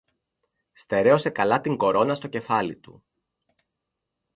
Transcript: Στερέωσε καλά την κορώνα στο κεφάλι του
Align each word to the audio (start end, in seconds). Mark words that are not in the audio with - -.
Στερέωσε 0.73 1.29
καλά 1.29 1.61
την 1.61 1.77
κορώνα 1.77 2.15
στο 2.15 2.27
κεφάλι 2.27 2.75
του 2.77 3.03